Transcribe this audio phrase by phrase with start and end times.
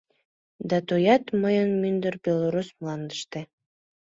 [0.69, 3.39] Да тоят мыйым мӱндыр белорус мландыште.